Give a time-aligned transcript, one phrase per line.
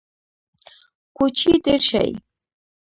[1.17, 2.05] کوچي ډیر شي